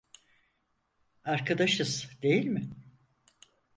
Arkadaşız, 1.25 2.09
değil 2.23 2.45
mi? 2.45 2.69